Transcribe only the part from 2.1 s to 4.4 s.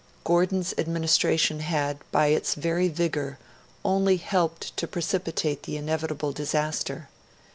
by its very vigour, only